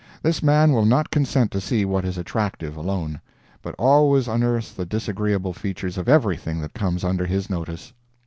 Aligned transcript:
This 0.23 0.41
man 0.41 0.71
will 0.73 0.85
not 0.87 1.11
consent 1.11 1.51
to 1.51 1.61
see 1.61 1.85
what 1.85 2.05
is 2.05 2.17
attractive, 2.17 2.75
alone, 2.75 3.21
but 3.61 3.75
always 3.77 4.27
unearths 4.27 4.71
the 4.71 4.83
disagreeable 4.83 5.53
features 5.53 5.95
of 5.95 6.09
everything 6.09 6.59
that 6.61 6.73
comes 6.73 7.03
under 7.03 7.27
his 7.27 7.51
notice. 7.51 7.93